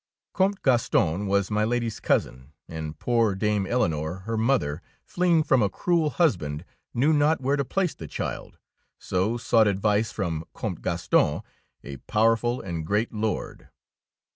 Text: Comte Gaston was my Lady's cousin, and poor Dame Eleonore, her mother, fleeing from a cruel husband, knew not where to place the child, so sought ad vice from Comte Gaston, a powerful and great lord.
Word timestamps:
Comte 0.33 0.63
Gaston 0.63 1.27
was 1.27 1.51
my 1.51 1.63
Lady's 1.63 1.99
cousin, 1.99 2.53
and 2.67 2.97
poor 2.97 3.35
Dame 3.35 3.67
Eleonore, 3.67 4.21
her 4.21 4.35
mother, 4.35 4.81
fleeing 5.03 5.43
from 5.43 5.61
a 5.61 5.69
cruel 5.69 6.09
husband, 6.09 6.65
knew 6.91 7.13
not 7.13 7.39
where 7.39 7.55
to 7.55 7.63
place 7.63 7.93
the 7.93 8.07
child, 8.07 8.57
so 8.97 9.37
sought 9.37 9.67
ad 9.67 9.79
vice 9.79 10.11
from 10.11 10.43
Comte 10.55 10.81
Gaston, 10.81 11.41
a 11.83 11.97
powerful 11.97 12.59
and 12.61 12.83
great 12.83 13.13
lord. 13.13 13.69